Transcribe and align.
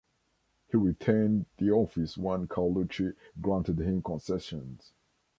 He 0.71 0.77
retained 0.77 1.45
the 1.59 1.69
office 1.69 2.17
when 2.17 2.47
Carlucci 2.47 3.13
granted 3.39 3.79
him 3.79 4.01
concessions. 4.01 4.93